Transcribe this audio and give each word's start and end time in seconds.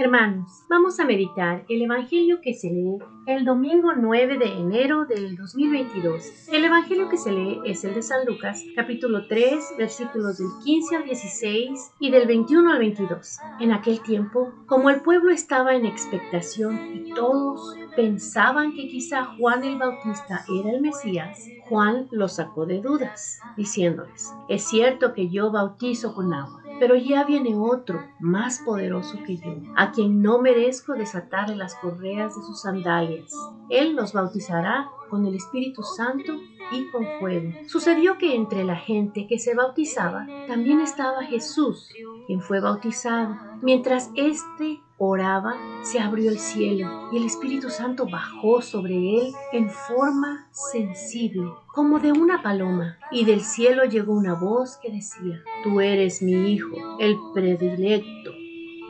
Hermanos, 0.00 0.62
vamos 0.70 1.00
a 1.00 1.04
meditar 1.04 1.64
el 1.68 1.82
Evangelio 1.82 2.40
que 2.40 2.54
se 2.54 2.70
lee 2.70 2.98
el 3.26 3.44
domingo 3.44 3.94
9 3.96 4.38
de 4.38 4.52
enero 4.52 5.06
del 5.06 5.36
2022. 5.36 6.46
El 6.52 6.64
Evangelio 6.64 7.08
que 7.08 7.16
se 7.16 7.32
lee 7.32 7.58
es 7.64 7.82
el 7.82 7.94
de 7.94 8.02
San 8.02 8.24
Lucas, 8.24 8.62
capítulo 8.76 9.26
3, 9.26 9.74
versículos 9.76 10.38
del 10.38 10.46
15 10.62 10.96
al 10.98 11.04
16 11.04 11.94
y 11.98 12.12
del 12.12 12.28
21 12.28 12.70
al 12.70 12.78
22. 12.78 13.38
En 13.58 13.72
aquel 13.72 14.00
tiempo, 14.00 14.52
como 14.66 14.88
el 14.88 15.00
pueblo 15.00 15.32
estaba 15.32 15.74
en 15.74 15.84
expectación 15.84 16.78
y 16.94 17.12
todos 17.12 17.74
pensaban 17.96 18.76
que 18.76 18.86
quizá 18.86 19.24
Juan 19.36 19.64
el 19.64 19.78
Bautista 19.78 20.44
era 20.60 20.70
el 20.70 20.80
Mesías, 20.80 21.44
Juan 21.68 22.06
los 22.12 22.36
sacó 22.36 22.66
de 22.66 22.80
dudas, 22.80 23.40
diciéndoles, 23.56 24.32
es 24.48 24.62
cierto 24.62 25.12
que 25.12 25.28
yo 25.28 25.50
bautizo 25.50 26.14
con 26.14 26.32
agua 26.32 26.62
pero 26.78 26.96
ya 26.96 27.24
viene 27.24 27.56
otro, 27.56 28.00
más 28.20 28.60
poderoso 28.60 29.18
que 29.26 29.36
yo, 29.36 29.54
a 29.76 29.90
quien 29.92 30.22
no 30.22 30.38
merezco 30.38 30.94
desatarle 30.94 31.56
las 31.56 31.74
correas 31.76 32.36
de 32.36 32.42
sus 32.42 32.62
sandalias. 32.62 33.32
Él 33.68 33.94
los 33.94 34.12
bautizará 34.12 34.90
con 35.10 35.26
el 35.26 35.34
Espíritu 35.34 35.82
Santo 35.82 36.38
y 36.72 36.90
con 36.90 37.06
fuego. 37.18 37.52
Sucedió 37.66 38.18
que 38.18 38.34
entre 38.34 38.64
la 38.64 38.76
gente 38.76 39.26
que 39.26 39.38
se 39.38 39.54
bautizaba 39.54 40.26
también 40.46 40.80
estaba 40.80 41.22
Jesús, 41.24 41.92
quien 42.26 42.40
fue 42.40 42.60
bautizado. 42.60 43.36
Mientras 43.62 44.10
éste 44.14 44.80
oraba, 44.98 45.54
se 45.82 46.00
abrió 46.00 46.30
el 46.30 46.38
cielo 46.38 47.08
y 47.12 47.18
el 47.18 47.24
Espíritu 47.24 47.70
Santo 47.70 48.06
bajó 48.06 48.60
sobre 48.60 48.94
él 48.94 49.32
en 49.52 49.70
forma 49.70 50.48
sensible, 50.50 51.50
como 51.72 52.00
de 52.00 52.12
una 52.12 52.42
paloma. 52.42 52.98
Y 53.10 53.24
del 53.24 53.42
cielo 53.42 53.84
llegó 53.84 54.12
una 54.12 54.34
voz 54.34 54.76
que 54.76 54.90
decía, 54.90 55.42
Tú 55.62 55.80
eres 55.80 56.22
mi 56.22 56.52
Hijo, 56.52 56.76
el 56.98 57.16
predilecto, 57.32 58.32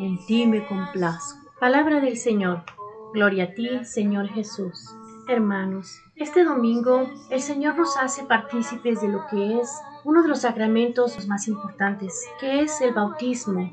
en 0.00 0.18
ti 0.26 0.46
me 0.46 0.66
complazco. 0.66 1.50
Palabra 1.60 2.00
del 2.00 2.16
Señor. 2.16 2.64
Gloria 3.12 3.44
a 3.44 3.54
ti, 3.54 3.84
Señor 3.84 4.28
Jesús. 4.28 4.94
Hermanos, 5.28 6.00
este 6.16 6.42
domingo 6.42 7.06
el 7.28 7.42
Señor 7.42 7.76
nos 7.76 7.98
hace 7.98 8.24
partícipes 8.24 9.02
de 9.02 9.08
lo 9.08 9.26
que 9.26 9.60
es 9.60 9.68
uno 10.04 10.22
de 10.22 10.28
los 10.28 10.40
sacramentos 10.40 11.28
más 11.28 11.48
importantes, 11.48 12.26
que 12.40 12.62
es 12.62 12.80
el 12.80 12.94
bautismo. 12.94 13.70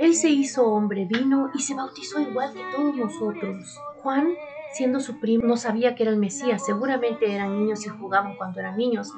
Él 0.00 0.16
se 0.16 0.30
hizo 0.30 0.66
hombre, 0.66 1.06
vino 1.08 1.48
y 1.54 1.60
se 1.60 1.76
bautizó 1.76 2.18
igual 2.18 2.52
que 2.52 2.62
todos 2.74 2.96
nosotros. 2.96 3.78
Juan, 4.02 4.30
siendo 4.72 4.98
su 4.98 5.20
primo, 5.20 5.46
no 5.46 5.56
sabía 5.56 5.94
que 5.94 6.02
era 6.02 6.10
el 6.10 6.18
Mesías. 6.18 6.66
Seguramente 6.66 7.32
eran 7.32 7.56
niños 7.56 7.86
y 7.86 7.90
jugaban 7.90 8.34
cuando 8.34 8.58
eran 8.58 8.76
niños, 8.76 9.12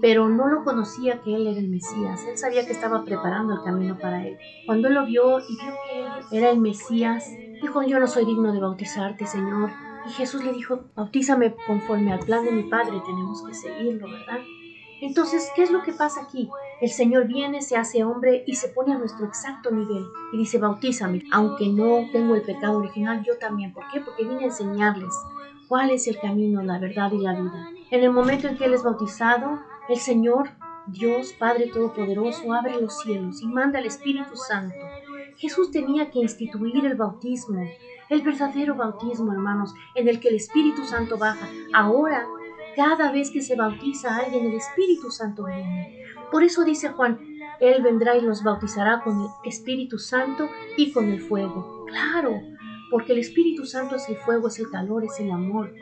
pero 0.00 0.30
no 0.30 0.48
lo 0.48 0.64
conocía 0.64 1.20
que 1.20 1.36
él 1.36 1.46
era 1.46 1.60
el 1.60 1.68
Mesías. 1.68 2.24
Él 2.26 2.38
sabía 2.38 2.64
que 2.64 2.72
estaba 2.72 3.04
preparando 3.04 3.52
el 3.52 3.62
camino 3.62 3.98
para 3.98 4.26
él. 4.26 4.38
Cuando 4.64 4.88
lo 4.88 5.04
vio 5.04 5.40
y 5.40 5.56
vio 5.62 5.74
que 5.90 6.00
él 6.00 6.08
era 6.30 6.48
el 6.48 6.58
Mesías, 6.58 7.30
dijo, 7.60 7.82
yo 7.82 8.00
no 8.00 8.06
soy 8.06 8.24
digno 8.24 8.50
de 8.50 8.60
bautizarte, 8.60 9.26
Señor. 9.26 9.91
Y 10.06 10.10
Jesús 10.10 10.44
le 10.44 10.52
dijo, 10.52 10.80
bautízame 10.96 11.54
conforme 11.66 12.12
al 12.12 12.20
plan 12.20 12.44
de 12.44 12.52
mi 12.52 12.64
Padre, 12.64 13.00
tenemos 13.06 13.42
que 13.46 13.54
seguirlo, 13.54 14.08
¿verdad? 14.10 14.40
Entonces, 15.00 15.50
¿qué 15.56 15.64
es 15.64 15.70
lo 15.70 15.82
que 15.82 15.92
pasa 15.92 16.22
aquí? 16.22 16.48
El 16.80 16.90
Señor 16.90 17.26
viene, 17.26 17.60
se 17.60 17.76
hace 17.76 18.04
hombre 18.04 18.44
y 18.46 18.54
se 18.54 18.68
pone 18.68 18.92
a 18.92 18.98
nuestro 18.98 19.26
exacto 19.26 19.70
nivel 19.70 20.04
y 20.32 20.38
dice, 20.38 20.58
bautízame. 20.58 21.24
Aunque 21.32 21.68
no 21.68 22.08
tengo 22.12 22.36
el 22.36 22.42
pecado 22.42 22.78
original, 22.78 23.22
yo 23.24 23.36
también. 23.38 23.72
¿Por 23.72 23.84
qué? 23.92 24.00
Porque 24.00 24.24
vine 24.24 24.42
a 24.42 24.46
enseñarles 24.46 25.12
cuál 25.68 25.90
es 25.90 26.06
el 26.06 26.20
camino, 26.20 26.62
la 26.62 26.78
verdad 26.78 27.10
y 27.12 27.18
la 27.18 27.32
vida. 27.32 27.68
En 27.90 28.04
el 28.04 28.12
momento 28.12 28.46
en 28.46 28.56
que 28.56 28.66
Él 28.66 28.74
es 28.74 28.84
bautizado, 28.84 29.58
el 29.88 29.98
Señor, 29.98 30.50
Dios 30.86 31.32
Padre 31.32 31.66
Todopoderoso, 31.66 32.52
abre 32.52 32.80
los 32.80 32.98
cielos 33.00 33.42
y 33.42 33.46
manda 33.46 33.80
al 33.80 33.86
Espíritu 33.86 34.36
Santo. 34.36 34.76
Jesús 35.36 35.70
tenía 35.72 36.10
que 36.10 36.20
instituir 36.20 36.86
el 36.86 36.94
bautismo, 36.94 37.64
el 38.08 38.22
verdadero 38.22 38.74
bautismo, 38.74 39.32
hermanos, 39.32 39.74
en 39.94 40.08
el 40.08 40.20
que 40.20 40.28
el 40.28 40.36
Espíritu 40.36 40.84
Santo 40.84 41.18
baja. 41.18 41.48
Ahora 41.72 42.26
cada 42.74 43.12
vez 43.12 43.30
que 43.30 43.42
se 43.42 43.56
bautiza 43.56 44.16
alguien, 44.16 44.46
el 44.46 44.54
Espíritu 44.54 45.10
Santo 45.10 45.44
viene. 45.44 46.04
Por 46.30 46.42
eso 46.42 46.64
dice 46.64 46.88
Juan, 46.88 47.18
Él 47.60 47.82
vendrá 47.82 48.16
y 48.16 48.22
los 48.22 48.42
bautizará 48.42 49.02
con 49.02 49.20
el 49.20 49.28
Espíritu 49.44 49.98
Santo 49.98 50.48
y 50.76 50.92
con 50.92 51.10
el 51.10 51.20
fuego. 51.20 51.84
Claro, 51.86 52.40
porque 52.90 53.12
el 53.12 53.18
Espíritu 53.18 53.66
Santo 53.66 53.96
es 53.96 54.08
el 54.08 54.16
fuego, 54.16 54.48
es 54.48 54.58
el 54.58 54.70
calor, 54.70 55.04
es 55.04 55.20
el 55.20 55.30
amor. 55.30 55.74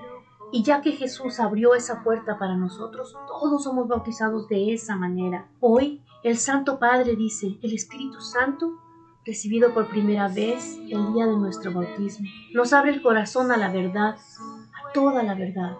Y 0.52 0.64
ya 0.64 0.80
que 0.80 0.92
Jesús 0.92 1.38
abrió 1.38 1.74
esa 1.74 2.02
puerta 2.02 2.38
para 2.38 2.56
nosotros, 2.56 3.14
todos 3.28 3.62
somos 3.62 3.86
bautizados 3.86 4.48
de 4.48 4.72
esa 4.72 4.96
manera. 4.96 5.48
Hoy 5.60 6.02
el 6.24 6.36
Santo 6.38 6.80
Padre 6.80 7.14
dice, 7.14 7.58
el 7.62 7.72
Espíritu 7.72 8.20
Santo, 8.20 8.80
recibido 9.30 9.72
por 9.72 9.86
primera 9.86 10.26
vez 10.26 10.76
el 10.88 11.12
día 11.12 11.24
de 11.24 11.36
nuestro 11.36 11.72
bautismo, 11.72 12.28
nos 12.52 12.72
abre 12.72 12.90
el 12.90 13.00
corazón 13.00 13.52
a 13.52 13.56
la 13.56 13.70
verdad, 13.70 14.16
a 14.16 14.92
toda 14.92 15.22
la 15.22 15.34
verdad. 15.34 15.76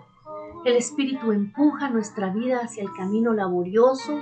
El 0.64 0.76
Espíritu 0.76 1.32
empuja 1.32 1.90
nuestra 1.90 2.32
vida 2.32 2.60
hacia 2.62 2.84
el 2.84 2.92
camino 2.92 3.32
laborioso, 3.32 4.16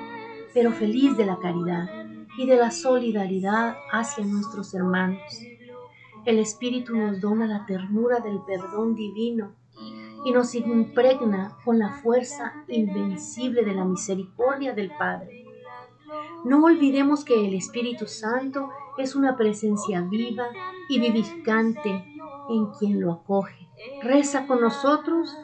pero 0.54 0.72
feliz 0.72 1.14
de 1.18 1.26
la 1.26 1.38
caridad 1.40 1.90
y 2.38 2.46
de 2.46 2.56
la 2.56 2.70
solidaridad 2.70 3.76
hacia 3.92 4.24
nuestros 4.24 4.72
hermanos. 4.72 5.20
El 6.24 6.38
Espíritu 6.38 6.96
nos 6.96 7.20
dona 7.20 7.46
la 7.46 7.66
ternura 7.66 8.20
del 8.20 8.40
perdón 8.46 8.94
divino 8.94 9.52
y 10.24 10.32
nos 10.32 10.54
impregna 10.54 11.54
con 11.66 11.78
la 11.78 11.90
fuerza 11.90 12.64
invencible 12.66 13.62
de 13.62 13.74
la 13.74 13.84
misericordia 13.84 14.72
del 14.72 14.90
Padre. 14.96 15.47
No 16.44 16.64
olvidemos 16.64 17.24
que 17.24 17.46
el 17.46 17.54
Espíritu 17.54 18.06
Santo 18.06 18.70
es 18.96 19.14
una 19.14 19.36
presencia 19.36 20.00
viva 20.02 20.46
y 20.88 21.00
vivificante 21.00 22.04
en 22.48 22.66
quien 22.78 23.00
lo 23.00 23.12
acoge. 23.12 23.68
Reza 24.02 24.46
con 24.46 24.60
nosotros 24.60 25.36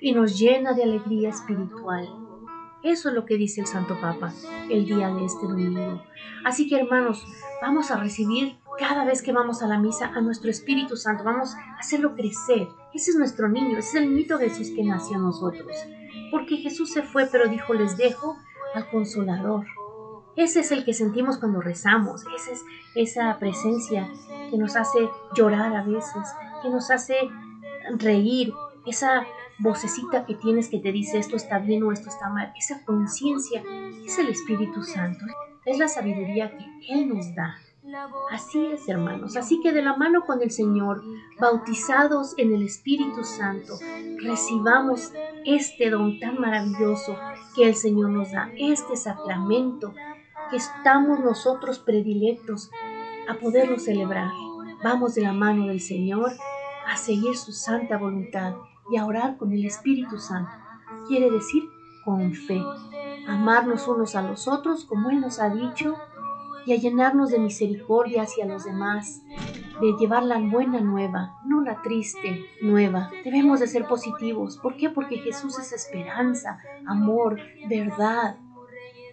y 0.00 0.12
nos 0.12 0.38
llena 0.38 0.72
de 0.72 0.84
alegría 0.84 1.30
espiritual. 1.30 2.08
Eso 2.82 3.10
es 3.10 3.14
lo 3.14 3.24
que 3.24 3.36
dice 3.36 3.60
el 3.60 3.66
Santo 3.66 3.96
Papa 4.00 4.32
el 4.68 4.86
día 4.86 5.08
de 5.14 5.24
este 5.24 5.46
domingo. 5.46 6.02
Así 6.44 6.68
que 6.68 6.80
hermanos, 6.80 7.24
vamos 7.60 7.90
a 7.90 7.96
recibir 7.96 8.56
cada 8.78 9.04
vez 9.04 9.22
que 9.22 9.32
vamos 9.32 9.62
a 9.62 9.68
la 9.68 9.78
misa 9.78 10.08
a 10.14 10.20
nuestro 10.20 10.50
Espíritu 10.50 10.96
Santo, 10.96 11.22
vamos 11.22 11.54
a 11.54 11.78
hacerlo 11.78 12.14
crecer. 12.14 12.68
Ese 12.92 13.12
es 13.12 13.16
nuestro 13.16 13.48
niño, 13.48 13.78
ese 13.78 13.98
es 13.98 14.04
el 14.04 14.26
de 14.26 14.50
Jesús 14.50 14.74
que 14.74 14.82
nació 14.82 15.16
en 15.16 15.22
nosotros. 15.22 15.76
Porque 16.30 16.56
Jesús 16.56 16.90
se 16.90 17.02
fue, 17.02 17.26
pero 17.30 17.48
dijo, 17.48 17.74
les 17.74 17.96
dejo 17.96 18.36
al 18.74 18.88
consolador. 18.90 19.66
Ese 20.36 20.60
es 20.60 20.72
el 20.72 20.84
que 20.84 20.94
sentimos 20.94 21.38
cuando 21.38 21.60
rezamos, 21.60 22.24
esa 22.34 22.52
es 22.52 22.64
esa 22.94 23.38
presencia 23.38 24.10
que 24.50 24.56
nos 24.56 24.76
hace 24.76 25.08
llorar 25.34 25.74
a 25.74 25.82
veces, 25.82 26.28
que 26.62 26.70
nos 26.70 26.90
hace 26.90 27.16
reír, 27.98 28.52
esa 28.86 29.24
vocecita 29.58 30.24
que 30.26 30.34
tienes 30.34 30.68
que 30.68 30.78
te 30.78 30.90
dice 30.90 31.18
esto 31.18 31.36
está 31.36 31.58
bien 31.58 31.82
o 31.84 31.92
esto 31.92 32.08
está 32.08 32.28
mal, 32.28 32.52
esa 32.58 32.84
conciencia 32.84 33.62
es 34.04 34.18
el 34.18 34.28
Espíritu 34.28 34.82
Santo, 34.82 35.24
es 35.64 35.78
la 35.78 35.88
sabiduría 35.88 36.56
que 36.56 36.64
Él 36.88 37.08
nos 37.08 37.34
da. 37.34 37.56
Así 38.30 38.64
es, 38.66 38.88
hermanos. 38.88 39.36
Así 39.36 39.60
que 39.60 39.72
de 39.72 39.82
la 39.82 39.96
mano 39.96 40.24
con 40.24 40.40
el 40.40 40.50
Señor, 40.50 41.02
bautizados 41.40 42.34
en 42.38 42.54
el 42.54 42.62
Espíritu 42.62 43.24
Santo, 43.24 43.74
recibamos 44.18 45.12
este 45.44 45.90
don 45.90 46.18
tan 46.18 46.40
maravilloso 46.40 47.16
que 47.54 47.66
el 47.66 47.74
Señor 47.74 48.10
nos 48.10 48.32
da, 48.32 48.50
este 48.56 48.96
sacramento 48.96 49.92
que 50.52 50.58
estamos 50.58 51.18
nosotros 51.18 51.78
predilectos 51.78 52.70
a 53.26 53.34
poderlo 53.34 53.78
celebrar. 53.78 54.30
Vamos 54.84 55.14
de 55.14 55.22
la 55.22 55.32
mano 55.32 55.66
del 55.66 55.80
Señor 55.80 56.30
a 56.86 56.98
seguir 56.98 57.38
su 57.38 57.52
santa 57.52 57.96
voluntad 57.96 58.56
y 58.92 58.98
a 58.98 59.06
orar 59.06 59.38
con 59.38 59.52
el 59.54 59.64
Espíritu 59.64 60.18
Santo. 60.18 60.52
Quiere 61.08 61.30
decir 61.30 61.62
con 62.04 62.34
fe, 62.34 62.62
amarnos 63.26 63.88
unos 63.88 64.14
a 64.14 64.20
los 64.20 64.46
otros 64.46 64.84
como 64.84 65.08
Él 65.08 65.22
nos 65.22 65.40
ha 65.40 65.48
dicho 65.48 65.96
y 66.66 66.74
a 66.74 66.76
llenarnos 66.76 67.30
de 67.30 67.38
misericordia 67.38 68.24
hacia 68.24 68.44
los 68.44 68.64
demás, 68.64 69.22
de 69.80 69.96
llevar 69.98 70.22
la 70.22 70.38
buena 70.38 70.80
nueva, 70.80 71.34
no 71.46 71.62
la 71.62 71.80
triste 71.80 72.44
nueva. 72.60 73.10
Debemos 73.24 73.60
de 73.60 73.68
ser 73.68 73.86
positivos. 73.86 74.58
¿Por 74.58 74.76
qué? 74.76 74.90
Porque 74.90 75.16
Jesús 75.16 75.58
es 75.58 75.72
esperanza, 75.72 76.58
amor, 76.86 77.40
verdad. 77.70 78.36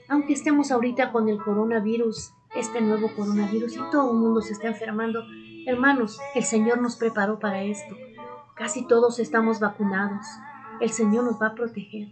Aunque 0.09 0.33
estemos 0.33 0.71
ahorita 0.71 1.11
con 1.11 1.29
el 1.29 1.37
coronavirus, 1.37 2.33
este 2.55 2.81
nuevo 2.81 3.11
coronavirus 3.15 3.75
y 3.75 3.79
todo 3.91 4.11
el 4.11 4.17
mundo 4.17 4.41
se 4.41 4.53
está 4.53 4.67
enfermando, 4.67 5.23
hermanos, 5.67 6.19
el 6.33 6.43
Señor 6.43 6.81
nos 6.81 6.95
preparó 6.95 7.37
para 7.37 7.61
esto. 7.61 7.95
Casi 8.55 8.87
todos 8.87 9.19
estamos 9.19 9.59
vacunados. 9.59 10.25
El 10.81 10.89
Señor 10.89 11.25
nos 11.25 11.39
va 11.39 11.47
a 11.47 11.53
proteger. 11.53 12.07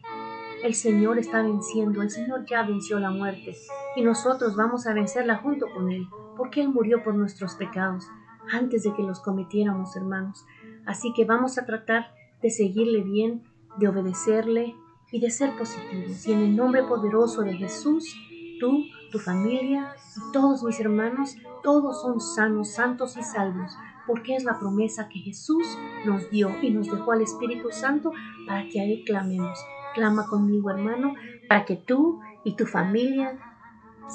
El 0.64 0.76
Señor 0.76 1.18
está 1.18 1.42
venciendo. 1.42 2.04
El 2.04 2.12
Señor 2.12 2.46
ya 2.46 2.62
venció 2.62 3.00
la 3.00 3.10
muerte. 3.10 3.58
Y 3.96 4.04
nosotros 4.04 4.56
vamos 4.56 4.86
a 4.86 4.94
vencerla 4.94 5.38
junto 5.38 5.66
con 5.74 5.92
Él. 5.92 6.08
Porque 6.38 6.62
Él 6.62 6.70
murió 6.70 7.04
por 7.04 7.16
nuestros 7.16 7.56
pecados 7.56 8.08
antes 8.54 8.84
de 8.84 8.94
que 8.94 9.02
los 9.02 9.20
cometiéramos, 9.22 9.96
hermanos. 9.96 10.46
Así 10.86 11.14
que 11.14 11.26
vamos 11.26 11.58
a 11.58 11.66
tratar 11.66 12.12
de 12.44 12.52
seguirle 12.52 13.02
bien, 13.02 13.44
de 13.80 13.88
obedecerle 13.88 14.76
y 15.12 15.19
de 15.19 15.30
ser 15.30 15.56
positivos. 15.57 16.27
Y 16.27 16.33
en 16.33 16.39
el 16.39 16.56
nombre 16.56 16.83
poderoso 16.83 17.42
de 17.42 17.54
Jesús, 17.56 18.15
tú 18.59 18.86
tu 19.12 19.19
familia 19.19 19.95
y 20.15 20.31
todos 20.31 20.63
mis 20.63 20.80
hermanos, 20.80 21.38
todos 21.63 22.01
son 22.01 22.19
sanos, 22.19 22.71
santos 22.71 23.18
y 23.18 23.24
salvos, 23.24 23.71
porque 24.06 24.36
es 24.36 24.44
la 24.44 24.59
promesa 24.59 25.09
que 25.09 25.19
Jesús 25.19 25.65
nos 26.06 26.30
dio 26.30 26.51
y 26.62 26.71
nos 26.71 26.88
dejó 26.88 27.12
al 27.12 27.21
Espíritu 27.21 27.69
Santo 27.71 28.12
para 28.48 28.68
que 28.69 28.80
a 28.80 28.83
Él 28.83 29.04
clamemos. 29.06 29.59
Clama 29.94 30.27
conmigo, 30.27 30.69
hermano, 30.69 31.13
para 31.50 31.65
que 31.65 31.75
tú 31.75 32.19
y 32.44 32.56
tu 32.56 32.65
familia 32.65 33.38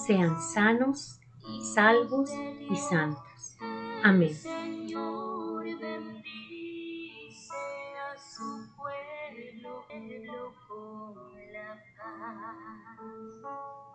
sean 0.07 0.41
sanos, 0.41 1.19
salvos 1.75 2.31
y 2.71 2.77
santos. 2.77 3.59
Amén. 4.03 4.62
Pueblo 11.91 12.13
con 12.19 12.31
la 12.31 12.51
paz. 12.53 13.92